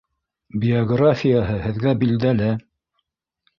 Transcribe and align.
Биографияһы 0.63 1.59
һеҙгә 1.67 1.95
билдәле 2.01 2.51